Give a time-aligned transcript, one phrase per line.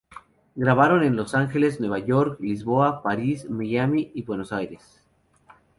[0.55, 5.05] Grabaron en Los Ángeles, Nueva York, Lisboa, París, Miami y Buenos Aires.